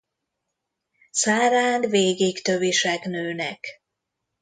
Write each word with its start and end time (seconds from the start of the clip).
Szárán 1.11 1.81
végig 1.81 2.41
tövisek 2.41 3.03
nőnek. 3.05 3.83